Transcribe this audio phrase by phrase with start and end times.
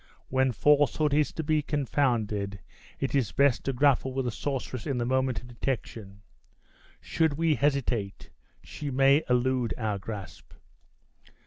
[0.29, 2.59] When falsehood is to be confounded,
[2.99, 6.23] it is best to grapple with the sorceress in the moment of detection;
[6.99, 8.31] should we hesitate,
[8.63, 10.53] she may elude our grasp."